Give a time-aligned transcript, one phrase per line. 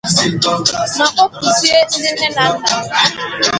[0.97, 2.75] ma kpọkuzie ndị nne na nna